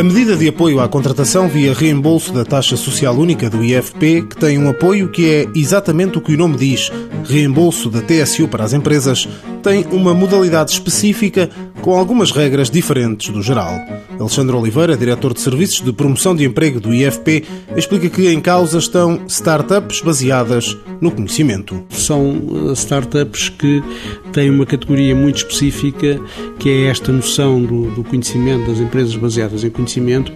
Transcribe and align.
A 0.00 0.02
medida 0.02 0.34
de 0.34 0.48
apoio 0.48 0.80
à 0.80 0.88
contratação 0.88 1.46
via 1.46 1.74
reembolso 1.74 2.32
da 2.32 2.42
taxa 2.42 2.74
social 2.74 3.14
única 3.14 3.50
do 3.50 3.62
IFP, 3.62 4.22
que 4.22 4.36
tem 4.36 4.58
um 4.58 4.70
apoio 4.70 5.10
que 5.10 5.28
é 5.28 5.48
exatamente 5.54 6.16
o 6.16 6.22
que 6.22 6.32
o 6.32 6.38
nome 6.38 6.56
diz, 6.56 6.90
reembolso 7.22 7.90
da 7.90 8.00
TSU 8.00 8.48
para 8.48 8.64
as 8.64 8.72
empresas, 8.72 9.28
tem 9.62 9.84
uma 9.92 10.14
modalidade 10.14 10.70
específica 10.70 11.50
com 11.80 11.96
algumas 11.96 12.30
regras 12.30 12.70
diferentes 12.70 13.30
do 13.30 13.42
geral. 13.42 13.80
Alexandre 14.18 14.54
Oliveira, 14.54 14.96
diretor 14.96 15.32
de 15.32 15.40
Serviços 15.40 15.80
de 15.82 15.92
Promoção 15.92 16.36
de 16.36 16.44
Emprego 16.44 16.78
do 16.78 16.94
IFP, 16.94 17.44
explica 17.76 18.08
que 18.10 18.28
em 18.28 18.40
causa 18.40 18.78
estão 18.78 19.20
startups 19.26 20.00
baseadas 20.00 20.76
no 21.00 21.10
conhecimento. 21.10 21.82
São 21.88 22.68
eh, 22.68 22.72
startups 22.72 23.48
que 23.48 23.82
têm 24.32 24.50
uma 24.50 24.66
categoria 24.66 25.14
muito 25.14 25.38
específica, 25.38 26.20
que 26.58 26.68
é 26.68 26.84
esta 26.86 27.10
noção 27.10 27.62
do, 27.62 27.90
do 27.92 28.04
conhecimento 28.04 28.70
das 28.70 28.78
empresas 28.78 29.16
baseadas 29.16 29.64
em 29.64 29.70
conhecimento, 29.70 30.32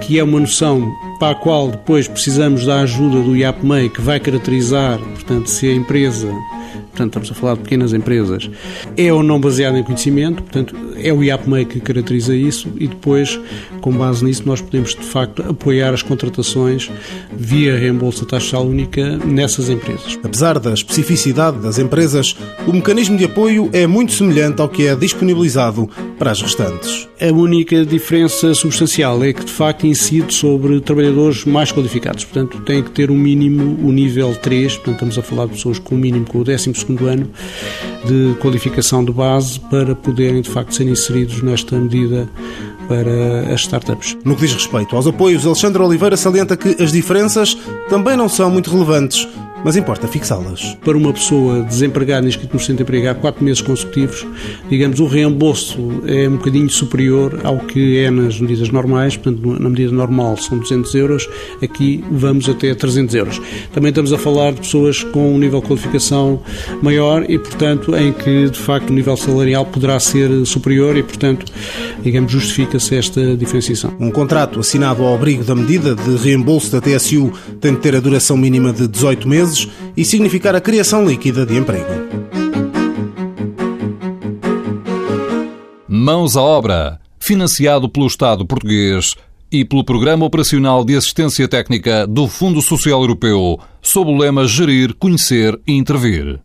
que 0.00 0.18
é 0.18 0.24
uma 0.24 0.40
noção 0.40 0.90
para 1.20 1.32
a 1.32 1.34
qual 1.34 1.70
depois 1.70 2.08
precisamos 2.08 2.64
da 2.64 2.80
ajuda 2.80 3.20
do 3.20 3.36
IAPMEI, 3.36 3.90
que 3.90 4.00
vai 4.00 4.18
caracterizar, 4.18 4.98
portanto, 4.98 5.48
se 5.48 5.68
a 5.68 5.74
empresa 5.74 6.28
portanto 6.76 7.08
estamos 7.08 7.30
a 7.30 7.34
falar 7.34 7.54
de 7.54 7.60
pequenas 7.60 7.92
empresas, 7.92 8.50
é 8.96 9.12
ou 9.12 9.22
não 9.22 9.40
baseada 9.40 9.78
em 9.78 9.82
conhecimento, 9.82 10.42
portanto 10.42 10.74
é 10.96 11.12
o 11.12 11.22
IAPMEI 11.22 11.64
que 11.64 11.80
caracteriza 11.80 12.34
isso 12.34 12.68
e 12.78 12.86
depois, 12.86 13.38
com 13.80 13.92
base 13.92 14.24
nisso, 14.24 14.42
nós 14.46 14.60
podemos 14.60 14.94
de 14.94 15.04
facto 15.04 15.42
apoiar 15.42 15.92
as 15.92 16.02
contratações 16.02 16.90
via 17.36 17.76
reembolso 17.76 18.24
da 18.24 18.30
taxa 18.30 18.58
única 18.58 19.16
nessas 19.18 19.68
empresas. 19.68 20.18
Apesar 20.22 20.58
da 20.58 20.72
especificidade 20.72 21.58
das 21.58 21.78
empresas, 21.78 22.36
o 22.66 22.72
mecanismo 22.72 23.16
de 23.16 23.24
apoio 23.24 23.68
é 23.72 23.86
muito 23.86 24.12
semelhante 24.12 24.60
ao 24.60 24.68
que 24.68 24.86
é 24.86 24.96
disponibilizado 24.96 25.88
para 26.18 26.30
as 26.30 26.40
restantes. 26.40 27.08
A 27.20 27.32
única 27.32 27.84
diferença 27.84 28.54
substancial 28.54 29.22
é 29.22 29.32
que 29.32 29.44
de 29.44 29.52
facto 29.52 29.86
incide 29.86 30.32
sobre 30.34 30.80
trabalhadores 30.80 31.44
mais 31.44 31.72
qualificados, 31.72 32.24
portanto 32.24 32.60
tem 32.62 32.82
que 32.82 32.90
ter 32.90 33.10
um 33.10 33.18
mínimo, 33.18 33.78
o 33.86 33.92
nível 33.92 34.34
3, 34.34 34.74
portanto 34.76 34.94
estamos 34.94 35.18
a 35.18 35.22
falar 35.22 35.46
de 35.46 35.52
pessoas 35.52 35.78
com 35.78 35.94
o 35.94 35.98
mínimo 35.98 36.26
com 36.26 36.38
o 36.38 36.44
12 36.72 37.04
ano 37.06 37.30
de 38.04 38.34
qualificação 38.40 39.04
de 39.04 39.12
base 39.12 39.58
para 39.60 39.94
poderem 39.94 40.40
de 40.40 40.50
facto 40.50 40.74
ser 40.74 40.86
inseridos 40.86 41.42
nesta 41.42 41.76
medida 41.76 42.28
para 42.88 43.52
as 43.52 43.62
startups. 43.62 44.16
No 44.24 44.34
que 44.34 44.42
diz 44.42 44.54
respeito 44.54 44.94
aos 44.94 45.06
apoios, 45.06 45.44
Alexandre 45.44 45.82
Oliveira 45.82 46.16
salienta 46.16 46.56
que 46.56 46.82
as 46.82 46.92
diferenças 46.92 47.56
também 47.88 48.16
não 48.16 48.28
são 48.28 48.50
muito 48.50 48.70
relevantes 48.70 49.26
mas 49.66 49.74
importa 49.74 50.06
fixá-las. 50.06 50.76
Para 50.84 50.96
uma 50.96 51.12
pessoa 51.12 51.64
desempregada 51.64 52.24
inscrita 52.24 52.54
no 52.54 52.60
centro 52.60 52.76
de 52.76 52.82
emprego 52.84 53.08
há 53.08 53.14
quatro 53.16 53.44
meses 53.44 53.60
consecutivos, 53.60 54.24
digamos, 54.70 55.00
o 55.00 55.06
reembolso 55.06 55.76
é 56.06 56.28
um 56.28 56.36
bocadinho 56.36 56.70
superior 56.70 57.40
ao 57.42 57.58
que 57.58 57.98
é 57.98 58.08
nas 58.08 58.40
medidas 58.40 58.68
normais, 58.70 59.16
portanto, 59.16 59.60
na 59.60 59.68
medida 59.68 59.90
normal 59.90 60.36
são 60.36 60.56
200 60.58 60.94
euros, 60.94 61.28
aqui 61.60 62.04
vamos 62.12 62.48
até 62.48 62.72
300 62.76 63.12
euros. 63.16 63.42
Também 63.74 63.88
estamos 63.88 64.12
a 64.12 64.18
falar 64.18 64.52
de 64.52 64.60
pessoas 64.60 65.02
com 65.02 65.34
um 65.34 65.38
nível 65.38 65.60
de 65.60 65.66
qualificação 65.66 66.40
maior 66.80 67.28
e, 67.28 67.36
portanto, 67.36 67.96
em 67.96 68.12
que, 68.12 68.48
de 68.48 68.58
facto, 68.60 68.90
o 68.90 68.92
nível 68.92 69.16
salarial 69.16 69.66
poderá 69.66 69.98
ser 69.98 70.46
superior 70.46 70.96
e, 70.96 71.02
portanto, 71.02 71.44
digamos, 72.04 72.30
justifica-se 72.30 72.94
esta 72.94 73.36
diferenciação. 73.36 73.92
Um 73.98 74.12
contrato 74.12 74.60
assinado 74.60 75.02
ao 75.02 75.12
abrigo 75.12 75.42
da 75.42 75.56
medida 75.56 75.96
de 75.96 76.16
reembolso 76.18 76.70
da 76.70 76.80
TSU 76.80 77.32
tem 77.60 77.74
de 77.74 77.80
ter 77.80 77.96
a 77.96 78.00
duração 78.00 78.36
mínima 78.36 78.72
de 78.72 78.86
18 78.86 79.28
meses, 79.28 79.55
meses 79.56 79.68
e 79.96 80.04
significar 80.04 80.54
a 80.54 80.60
criação 80.60 81.06
líquida 81.06 81.46
de 81.46 81.56
emprego. 81.56 81.86
Mãos 85.88 86.36
à 86.36 86.42
obra, 86.42 87.00
financiado 87.18 87.88
pelo 87.88 88.06
Estado 88.06 88.44
português 88.44 89.14
e 89.50 89.64
pelo 89.64 89.84
Programa 89.84 90.26
Operacional 90.26 90.84
de 90.84 90.96
Assistência 90.96 91.48
Técnica 91.48 92.06
do 92.06 92.28
Fundo 92.28 92.60
Social 92.60 93.00
Europeu, 93.00 93.58
sob 93.80 94.10
o 94.10 94.16
lema 94.16 94.46
Gerir, 94.46 94.94
Conhecer 94.94 95.58
e 95.66 95.72
Intervir. 95.72 96.40